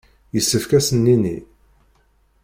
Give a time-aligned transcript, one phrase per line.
[0.33, 1.37] Yessefk ad sen-nini.